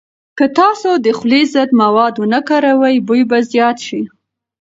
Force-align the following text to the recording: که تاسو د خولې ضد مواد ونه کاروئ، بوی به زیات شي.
که 0.37 0.45
تاسو 0.59 0.89
د 1.05 1.07
خولې 1.17 1.41
ضد 1.53 1.69
مواد 1.81 2.13
ونه 2.17 2.39
کاروئ، 2.49 2.95
بوی 3.07 3.21
به 3.29 3.37
زیات 3.51 3.77
شي. 3.87 4.01